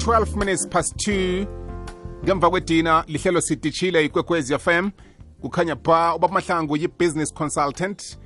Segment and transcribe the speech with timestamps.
[0.00, 1.46] 12 minutes past 2
[2.24, 4.90] ngemva kwedina lihlelo sidishile ikwekwezi fm
[5.40, 8.18] kukhanya pha ubaba mahlangu yi-business consultant.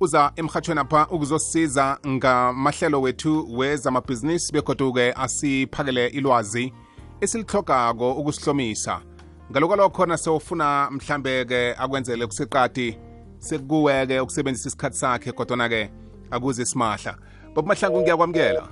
[0.00, 6.72] Uza emhatshweni apha ukuzosiza ngamahlelo wethu wezamabhizinisi begoduke asiphakele ilwazi
[7.20, 9.00] esilihlogako ukusihlomisa.
[9.50, 12.98] Ngalokwalokho nasewufuna mhlambe-ke akwenzele kuseqadi
[13.38, 15.90] sekukuwe-ke ukusebenzisa isikhathi sakhe kodwana-ke
[16.30, 17.18] akuze simahla.
[17.54, 18.68] Baba mahlangu ngiyakwamukela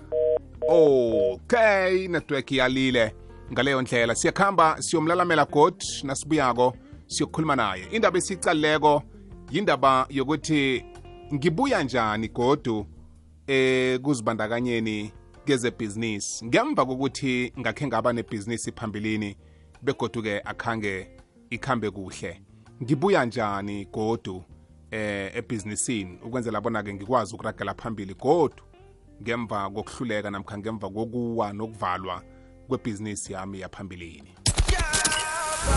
[0.68, 3.14] okay network yalile.
[3.52, 6.76] Ngaleyo ndlela siyakhamba siyomlalamela god nasibuyako
[7.06, 7.86] siyokhuluma naye.
[7.92, 9.02] Indaba esiyicalileko
[9.50, 10.84] yindaba yokuthi
[11.34, 12.86] ngibuya njani godu
[13.46, 15.12] eh kuzibandakanyeni
[15.44, 16.44] kezebhizinisi.
[16.46, 19.36] Ngemva kokuthi ngakhe ngaba nebhizinisi phambilini
[19.82, 21.08] begodu-ke akhange
[21.50, 22.42] ikhambe kuhle.
[22.82, 24.44] Ngibuya njani godu
[24.90, 26.18] eh ebhizinisini?
[26.24, 28.67] Ukwenzela bona-ke ngikwazi ukuragela phambili godu.
[29.22, 32.22] Ngemva kokuhluleka namkha ngemva kokuwa nokuvalwa
[32.68, 34.34] kwebhizinisi yami yaphambilini.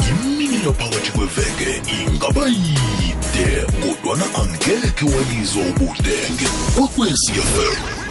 [0.09, 3.47] Imini yaphakathi kweveke ingaba yide
[3.81, 8.01] kodwana angekhe walizwa ubudenge kwekwecfm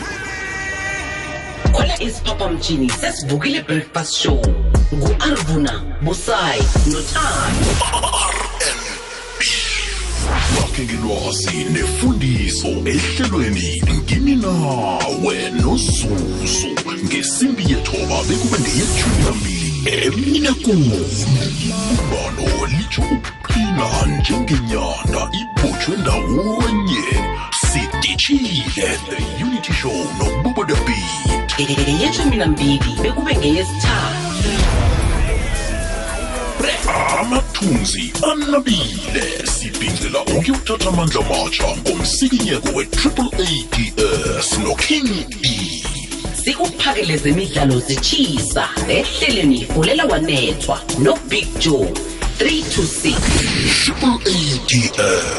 [1.72, 4.42] khona isiphaphamtshini sesivukile breakfast show
[4.94, 8.49] ngu-arvuna busayi nothando.
[10.80, 16.16] Bakhe ngelwazi nefundiso ehlelweni ngini nawe nozuzu.
[17.04, 19.72] Ngesimbi yethoba bekube ngeyethumi nambili
[20.04, 21.00] emine kuni.
[21.90, 27.04] Umbano litsho ukuqina njengenyanda ibhotshwe ndawonye.
[27.72, 31.70] Sidishile the unity show nobubo the beat.
[32.00, 34.19] Yeshumi nambili bekube ngeyesithathu
[37.20, 45.08] amathunzi anabile sibhincela ukuyothatha amandla matsha ngomsikinyeko we-triple ads noking
[45.42, 45.82] e.
[46.44, 51.92] Sikuphakele zemidlalo zitshisa ehlelweni fulela wanethwa nobig joe
[52.38, 53.14] 326
[53.84, 55.30] triple adr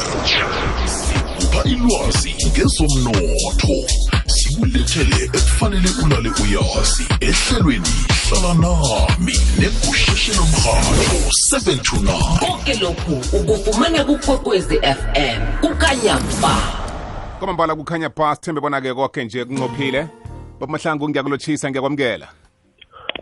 [0.86, 3.90] sikupha ilwazi ngezomnotho.
[4.26, 7.88] Sikulethele ekufanele ulale uyazi ehlelweni.
[8.32, 11.18] Hlala nami negusheshelo mrhatho
[11.54, 16.56] 729 konke lokhu ukufumana kukwekwezi fm kukanyamba
[17.38, 20.06] kwamambala kukhanya pha sithembe bona-ke konke nje kunqophile.
[20.60, 22.28] Baba mahlangu ngiyakulotshisa ngiyakwamukela.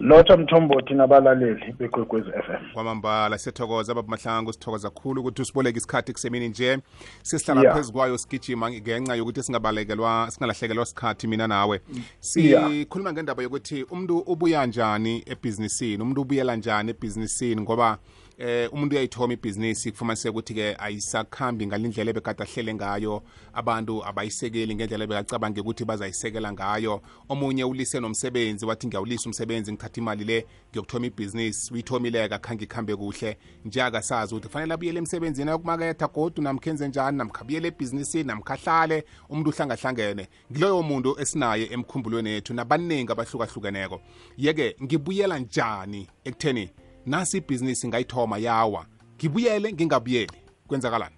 [0.00, 6.48] Lotha mthombothi nabalaleli bekwekwezi FM kwamambala siyathokoza baba mahlangu sithokoza kakhulu ukuthi usiboleke isikhathi kusemini
[6.48, 6.78] nje
[7.22, 7.74] sisihlala Yeah.
[7.76, 11.80] phezu kwayo sigijima ngenxa yokuthi singabalekelwa singalahlekelwa sikhathi mina nawe
[12.36, 12.70] Yeah.
[12.70, 17.98] sikhuluma ngendaba yokuthi umuntu ubuya njani ebhizinisini umuntu ubuyela njani ebhizinisini ngoba
[18.40, 23.22] eh umuntu uyayithoma ibhizinisi kufumaniseka ukuthi-ke ayisakhambi ngalindlela ebekade ahlele ngayo.
[23.52, 27.02] Abantu abayisekeli ngendlela ebekacabange ukuthi bazayisekela ngayo.
[27.28, 31.72] Omunye ulise nomsebenzi wathi ngiyawulisa umsebenzi ngithatha imali le ngiyokuthoma ibhizinisi.
[31.74, 33.36] Uyithomileka khange ikhambe kuhle.
[33.64, 40.28] Nje akasazi ukuthi kufanele abuyele emsebenzini ayokumaketha godu namkhenze njani namkhabuyele ebhizinisini namkhahlale umuntu uhlangahlangene.
[40.52, 44.00] Ngiloyo muntu esinaye emkhumbulweni yethu nabaningi abahlukahlukeneko.
[44.38, 46.70] Yeke ngibuyela njani ekutheni
[47.06, 48.86] nasi ibhizinisi ngayithoma yawa.
[49.16, 50.38] Ngibuyele ngingabuyeli.
[50.66, 51.14] Kwenzakalani?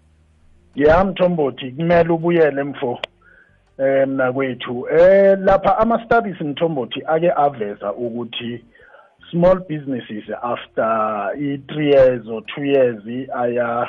[0.75, 2.99] Ya mthombothi kumele ubuyele mfo
[3.79, 8.65] eh mna kwethu eh lapha ama studies mthombothi ake aveza ukuthi
[9.31, 10.85] small businesses after
[11.37, 13.89] i3 years or 2 years aya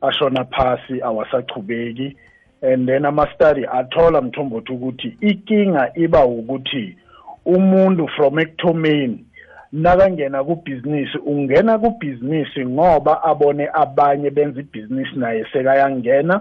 [0.00, 2.16] ashona phasi awasachubeki.
[2.62, 6.96] And then ama study athola mthombothi ukuthi ikinga iba ukuthi
[7.44, 9.24] umuntu from ekuthomeni
[9.74, 16.40] nakangena kubhizinisi ungena kubhizinisi ngoba abone abanye benza ibhizinisi naye sekayangena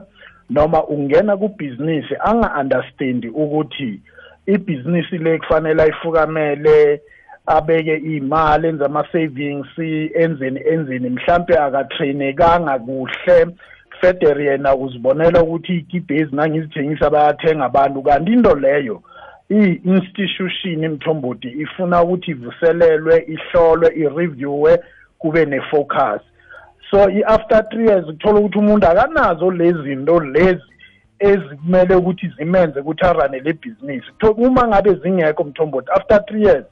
[0.50, 4.02] noma ungena kubhizinisi anga-understandi ukuthi
[4.46, 7.02] ibhizinisi le kufanele ayifukamele
[7.46, 9.68] abeke imali enze ama-savings
[10.24, 13.48] enzeni enzeni mhlampe akatrainekanga kuhle.
[14.02, 19.02] Feder yena uzibonela ukuthi igibhezi nangizithengisa bayathenga abantu kanti into leyo
[19.50, 24.80] i-institution imthombothi ifuna ukuthi ivuselelwe ihlolwe ireviewe
[25.20, 26.22] kube ne-focus.
[26.92, 30.62] So i-after three years kuthola ukuthi umuntu akanazo lezi zinto lezi
[31.20, 34.08] ezikumele ukuthi zimenze ukuthi arane le bhizinisi
[34.38, 36.66] uma ngabe zingekho mthombothi after three years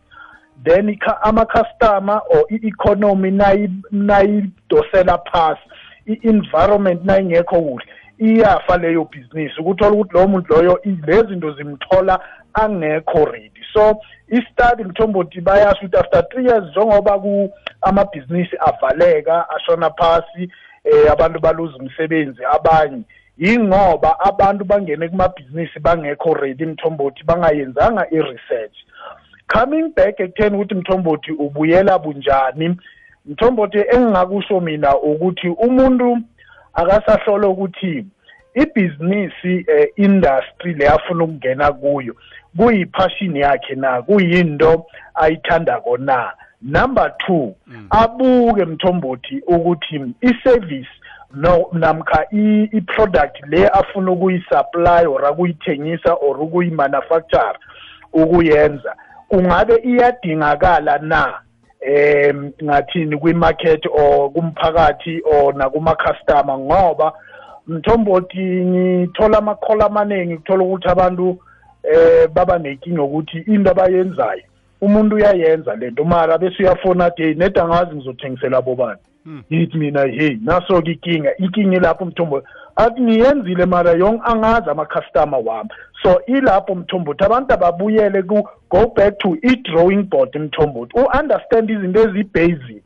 [0.63, 5.61] then ikha- ama-customer or i-economy nayi- nayidosela phasi
[6.05, 7.85] i-environment nayingekho kuhle.
[8.21, 12.19] Iyafa leyo bhizinisi ukuthola ukuthi lowo muntu loyo i- lezi zinto zimthola
[12.53, 13.61] angekho ready.
[13.73, 17.49] So i-study mthombothi bayasho ukuthi after three years njengoba ku
[17.81, 20.51] amabhizinisi avaleka ashona phasi
[20.83, 23.01] eh abantu baluza umsebenzi abanye
[23.37, 28.75] yingoba abantu bangene kumabhizinisi bangekho ready mthombothi bangayenzanga i-research.
[29.47, 32.75] Coming back ekutheni ukuthi mthombothi ubuyela bunjani
[33.25, 36.17] mthombothi engingakusho mina ukuthi umuntu
[36.73, 38.05] akasahlola ukuthi
[38.53, 42.15] ibhizinisi eh, industry leyafuna ukungena kuyo
[42.57, 44.85] kuyiphashini yakhe na kuyinto
[45.15, 46.31] ayithandako na?
[46.61, 47.51] Number 2
[47.89, 50.89] abuke mthombothi ukuthi iservice
[51.33, 57.59] no namkha i-product le afuna ukuyisupply or akuyithengisa or ukuyimanufacture
[58.13, 58.95] ukuyenza
[59.27, 61.33] kungabe iyadingakala na?
[61.81, 67.13] Em ngathini kwi-market or kumphakathi or nakuma-customer ngoba
[67.67, 71.39] mthombothi ngithola amakhola amaningi kuthola ukuthi abantu
[71.83, 74.43] eh baba nenkinga ukuthi into abayenzayo
[74.81, 78.99] umuntu uyayenza lento mara bese uyafona hey neda ngazi ngizothengisela bobani?
[79.49, 85.69] Yithi mina hey naso-ke inkinga inkinga ilapho mthombothi athi ngiyenzile mara yonke angazi ama-customer wami.
[86.03, 90.99] So ilapho mthombothi abantu ababuyele ku-go back to i-drawing board mthombothi.
[90.99, 92.83] U-understand izinto ezi-basic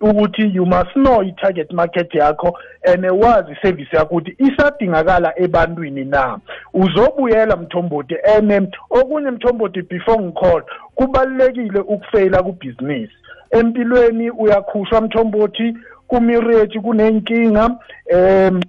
[0.00, 6.38] ukuthi you must know i-target market yakho and wazi iservice yakho ukuthi isadingakala ebantwini na.
[6.74, 10.62] Uzobuyela mthombothi and okunye mthombothi before ngicall
[10.94, 13.12] kubalulekile ukufeyila kubhizinisi
[13.50, 15.76] empilweni uyakhushwa mthombothi
[16.08, 17.70] kumirate kunenkinga
[18.14, 18.60] um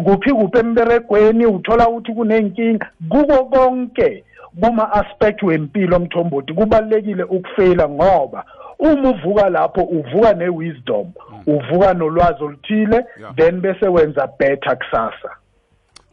[0.00, 2.90] kuphi kuphi emberegweni uthola ukuthi kunenkinga.
[3.08, 4.24] Kuko konke
[4.60, 8.44] kuma-aspect wempilo mthombothi kubalulekile ukufeyila ngoba
[8.78, 11.12] uma uvuka lapho uvuka ne-wisdom
[11.46, 13.34] uvuka nolwazi oluthile Yeah.
[13.36, 15.36] then bese wenza better kusasa.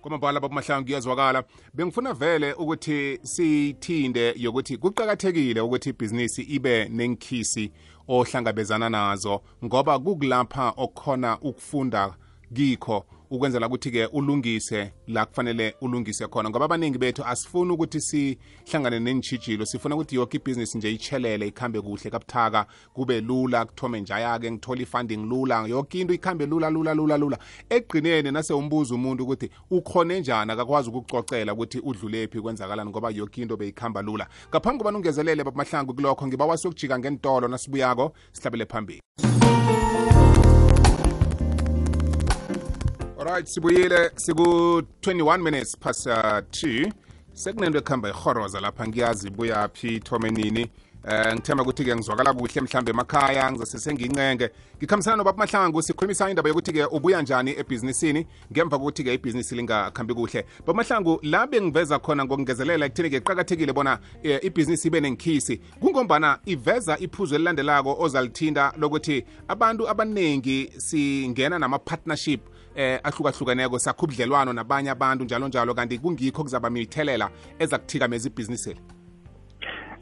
[0.02, 1.44] Kwamabhala babamahlangu kuyazwakala
[1.74, 7.72] bengifuna vele ukuthi sithinde yokuthi kuqakathekile ukuthi ibhizinisi ibe nenkhisi
[8.08, 12.14] ohlangabezana nazo ngoba kukulapha okukhona ukufunda
[12.54, 13.06] kikho.
[13.30, 16.50] Ukwenzela ukuthi-ke ulungise la kufanele ulungise khona.
[16.50, 22.10] Ngoba abaningi bethu asifuni ukuthi sihlangane nentshijilo sifuna ukuthi yonke ibhizinisi nje ichelele ikhambe kuhle
[22.10, 27.38] kabuthaka kube lula kuthome njaya-ke ngithole i-funding lula yonke into ikhambe lula lula lula lula.
[27.70, 30.52] Ekugqineni nase umbuza umuntu ukuthi ukhone njani?
[30.52, 32.90] Akakwazi ukukucocela ukuthi udlulephi kwenzakalani?
[32.90, 34.28] Ngoba yonke into beyikhamba lula.
[34.50, 39.02] Ngaphambi koba ungezelele babamahlangu kulokho ngibawa siyokujika ngentolo nasibuyako sihlabele phambili.
[43.26, 46.92] Alright sibuyile siku-21 minutes past uh, 2
[47.34, 50.70] sekunento ekuhamba ihoroza lapha ngiyazi buyaphi ithome nini.
[51.08, 56.86] Eh ngithemba ukuthi-ke ngizwakala kuhle mhlambe emakhaya ngizase sengincenge ngikhambisana nobaba mahlangu sikhulumisa indaba yokuthi-ke
[56.86, 60.46] ubuya njani ebhizinisini ngemva kokuthi-ke ibhizinisi lingakhambi kuhle.
[60.66, 60.84] Baba
[61.24, 67.98] la bengiveza khona ngokungezelela ekutheni-ke kuqakathekile bona e, ibhizinisi ibe nengikhisi kungombana iveza iphuzu elilandelako
[68.00, 73.80] ozalithinda lokuthi abantu abaningi singena nama-partnership eh ahlukahlukeneko.
[73.80, 77.30] Sakho ubudlelwano nabanye abantu njalo njalo kanti kungikho kuzaba mithelela
[77.60, 78.80] eza kuthikameza ibhizinisi eli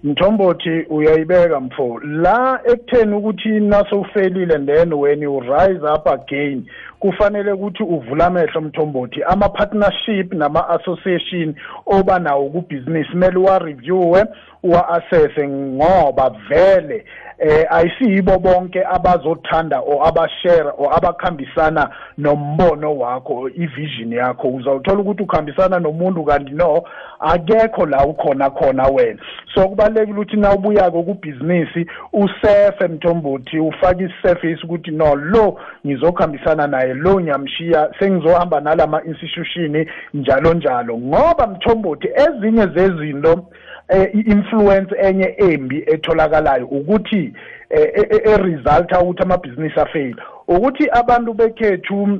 [0.03, 6.65] mthombothi uyayibeka mfo la ekutheni ukuthi nasowufelile then when you rise up again
[6.99, 9.23] kufanele ukuthi uvule amehlo mthombothi.
[9.23, 11.55] Ama-partnership nama-association
[11.85, 14.25] oba nawo kubhizinisi kumele uwa-reviewe
[14.63, 17.05] uwa-assesse ngoba vele
[17.39, 24.47] eh ayisiyibo bonke abazothanda or abashare or abakhambisana nombono wakho ivision yakho.
[24.47, 26.83] Uzawuthola ukuthi ukhambisana nomuntu kanti no
[27.19, 29.19] akekho la ukhona khona wena.
[29.53, 36.93] So kubalulekile ukuthi na ubuyako kubhizinisi usefe mthombothi ufake isisurface ukuthi no lo ngizokhambisana naye
[36.93, 40.97] lo ngiyamshiya sengizohamba nalama institution njalo njalo.
[40.97, 43.37] Ngoba mthombothi ezinye zezinto eh,
[44.13, 47.33] i-influence enye embi etholakalayo ukuthi
[47.69, 50.15] eh, e- e- e-resulta ukuthi amabhizinisi afail
[50.47, 52.19] ukuthi abantu bekhethu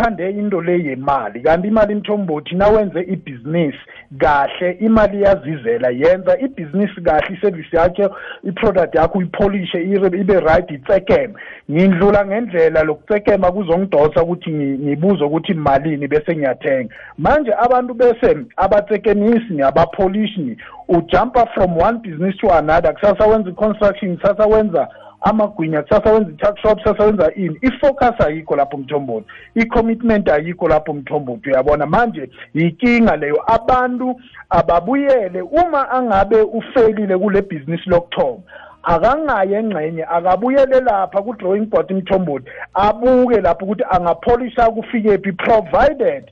[0.00, 3.78] sebathande into le yemali kanti imali mthombothi nawenze ibhizinisi
[4.18, 5.88] kahle imali iyazizela.
[5.90, 8.08] Yenza ibhizinisi kahle iservice yakhe
[8.42, 11.34] iproduct yakho uyipolishe ibe ibe right itsekeme
[11.70, 16.94] ngindlula ngendlela lokucekema kuzongidosa ukuthi ngi- ngibuze ukuthi malini bese ngiyathenga.
[17.18, 20.56] Manje abantu bese abatsekemisi ni abapolishi ni
[20.88, 22.94] ujumpa from one business to another.
[22.94, 24.88] Kusasa wenza i-construction kusasa wenza
[25.20, 27.58] amagwinya kusasa wenza i-tuck shop kusasa wenza ini.
[27.62, 29.26] I-focus ayikho lapho mthombothi.
[29.54, 31.50] I-commitment ayikho lapho mthombothi.
[31.50, 31.86] Uyabona?
[31.86, 33.42] Manje yinkinga leyo.
[33.46, 35.42] Abantu ababuyele.
[35.42, 38.42] Uma angabe ufelile kule bhizinisi lokuthoma
[38.82, 46.24] akangaye engxenye akabuyele lapha ku-drawing board mthombothi abuke lapho ukuthi angapholisha kufike phi provided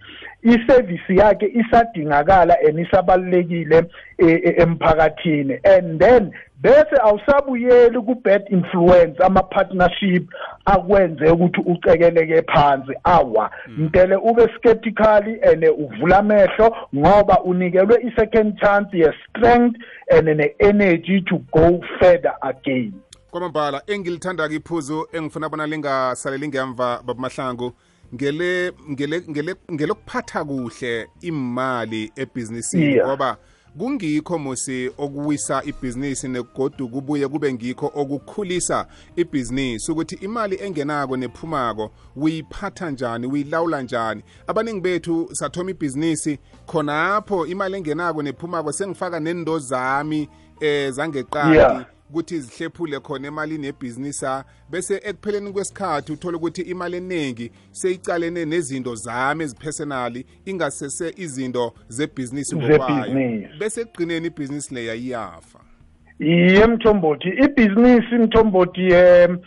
[0.43, 3.85] iservice yakhe isadingakala and isabalulekile
[4.19, 5.59] e- e- emphakathini.
[5.65, 10.25] And then bese awusabuyeli ku-bad influence ama-partnership
[10.67, 12.93] akwenze ukuthi ucekeleke phansi.
[13.05, 19.77] Awa mtele ube skeptically and uvula amehlo ngoba unikelwe i-second chance ye-strength
[20.11, 22.93] and ne-energy to go further again.
[23.31, 27.73] Kwamambala engilithanda-ke iphuzu engifuna bona lingasaleli ngemva babamahlangu.
[28.15, 32.13] Ngele ngele ngele ngelokuphatha kuhle imali
[32.73, 33.09] Yeah.
[33.09, 33.37] ngoba
[33.79, 38.87] kungikho musi okuwisa ibhizinisi negodu kubuye kube ngikho okukhulisa
[39.17, 47.77] ibhizinisi ukuthi imali engenako nephumako uyiphatha njani uyilawula njani abaningi bethu sathoma ibhizinisi khonapho imali
[47.77, 50.29] engenako nephumako sengifaka nendo zami
[50.61, 51.98] eh zangeqadi Yeah.
[52.11, 54.27] Ukuthi zihlephule khona emalini yebhizinisi
[54.71, 63.49] bese ekupheleni kwesikhathi uthole ukuthi imali eningi seyicalene nezinto zami ezipersonali ingasese izinto zebhizinisi ngokwayo.
[63.59, 65.61] Bese ekugcineni ibhizinisi leya iyafa.
[66.19, 69.39] Iye mthombothi ibhizinisi mthombothi um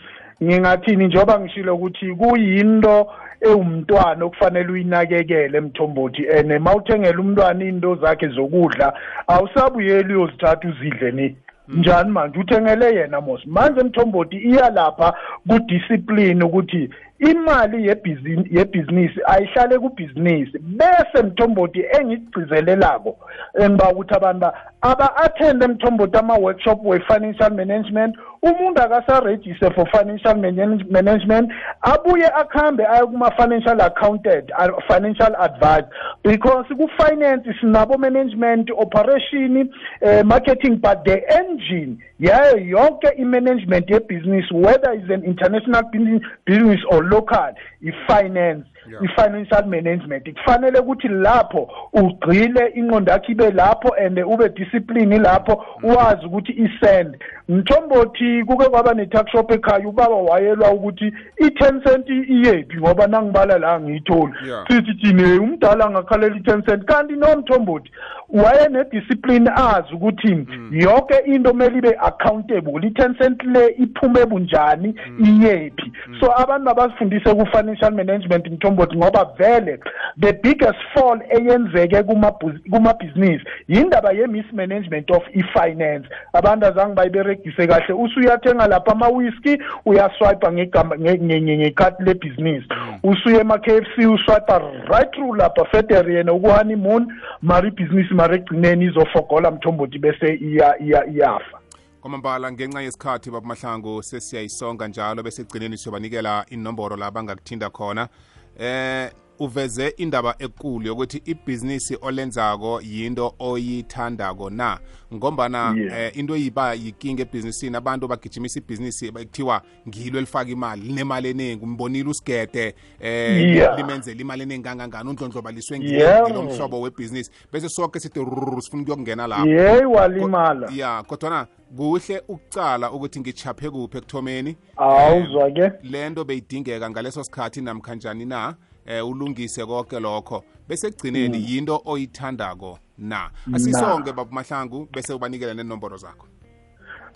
[0.42, 1.06] ngingathini?
[1.06, 3.06] Njengoba ngishilo ukuthi kuyinto
[3.40, 8.94] ewumntwana okufanele uyinakekele mthombothi and ma uthengela umntwana into zakhe zokudla
[9.26, 11.36] awusabuyeli uyozithatha uzidle ni?
[11.68, 12.38] Njani manje?
[12.38, 13.40] Uthengele yena mos.
[13.46, 15.14] Manje mthombothi iya lapha
[15.48, 20.58] kudiscipline ukuthi imali yebhizinisi yebhizinisi ayihlale kubhizinisi.
[20.58, 23.16] Bese mthombothi engigcizelelako
[23.60, 31.52] engiba ukuthi abantu ba- aba-athende mthombothi ama-workshop we-financial management umuntu akasarejiste for financial manage- management
[31.80, 35.86] abuye akuhambe aye kuma-financial accountant a- financial advice
[36.24, 39.70] because ku-finance sinabo management operation
[40.02, 46.80] uh, marketing but the engine yayo yonke i-management yebhizinisi whether is an international business, business
[46.90, 47.54] or local
[47.86, 48.71] i-finance Yeah.
[49.02, 50.32] I-financial management.
[50.32, 57.16] Kufanele ukuthi lapho ugcile ingqondo yakho ibe lapho and ube discipline lapho wazi ukuthi isend.
[57.48, 61.12] Mthombothi kuke kwaba ne-tax shop ekhaya ubaba wayelwa ukuthi
[61.44, 64.32] i-ten cent iyephi ngoba nangibala la ngiyitholi.
[64.68, 66.84] Sithi thine umdala angakhalela i-ten cent.
[66.84, 67.90] Kanti nomthombothi
[68.28, 72.86] wayenediscipline azi ukuthi yonke into kumele ibe accountable.
[72.86, 75.92] I-ten cent le iphume bunjani iyephi?
[76.20, 79.78] So abantu abasifundise ku-financial management mthombothi ngoba vele
[80.20, 86.08] the biggest fall eyenzeke kumabhuz- kumabhizinisi yindaba ye-mismanagement of i-finance.
[86.32, 87.94] Abantu azange bayiberegise kahle.
[87.94, 92.68] Usuyathenga lapha ama-whisky uyaswipa ngegama- nge- nge- nge- ngekhadi lebhizinisi.
[93.02, 97.12] Usuye ema-k f c uswipa right through lapha federe yena uku-honeymoon
[97.42, 101.58] mara ibhizinisi mara egcineni izofogola mthombothi bese iya- iya- iyafa.
[102.00, 108.08] Kwamambala ngenxa yesikhathi babamahlangu sesiyayisonga njalo bese ekugcineni siyobanikela inomboro la bangakuthinda khona.
[108.56, 109.12] Eh
[109.44, 114.78] uveze indaba ekulu yokuthi ibhizinisi olenzako yinto oyithandako na?
[115.14, 116.00] Ngombana Yeah.
[116.00, 122.10] eh, into eyiba yikinga ebhizinisini abantu bagijimisa ibhizinisi kuthiwa ngilo elifaka imali linemali eningi umbonile
[122.10, 123.76] usigede eh Yeah.
[123.76, 126.22] limenzela imali eningi kangangani undlondlobaliswe Yeah.
[126.22, 127.30] ngilo mhlobo webhizinisi.
[127.52, 129.46] Bese sonke sithi rrrr, sifuna ukuyokungena lapho.
[129.48, 131.46] Yeyi walimala ya kodwana
[131.76, 134.56] kuhle ukucala ukuthi ngichaphe kuphi ekuthomeni.
[134.76, 135.72] Awuzwa ke.
[135.82, 138.54] lento beyidingeka ngaleso sikhathi namkhanjani na?
[138.86, 140.44] Eh ulungise konke lokho.
[140.68, 143.30] Bese ekugcineni yinto oyithandako na?
[143.54, 146.26] Asisonke baba mahlangu bese ubanikela nenomboro zakho.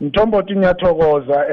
[0.00, 1.46] Mthombothi ngiyathokoza.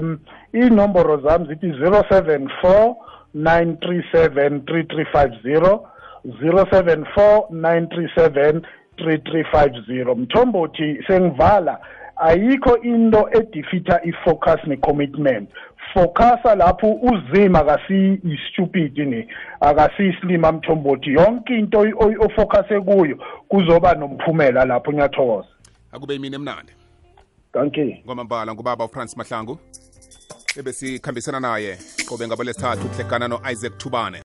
[0.00, 0.18] Um
[0.52, 2.94] inomboro zami zithi 074
[3.34, 5.80] 937 3350
[6.24, 8.60] 074 937
[8.98, 11.78] 3350 mthombothi sengivala.
[12.16, 15.50] Ayikho into edifita i-focus ne-commitment.
[15.94, 19.28] Focusa lapho uzima akasiyi i-stupid ni
[19.60, 21.12] akasiyisilima mthombothi.
[21.12, 21.78] Yonke into
[22.20, 23.18] ofocuse kuyo
[23.48, 25.48] kuzoba nomphumela lapho ngiyathokoza
[25.92, 26.72] akube imini emnandi.
[27.54, 27.96] You.
[28.06, 29.58] Ngomambala ngubaba ufrance mahlangu.
[30.56, 34.18] Ebesikhambisana naye qobe ngabo lesithathu kuhlekana no-isaac thubane.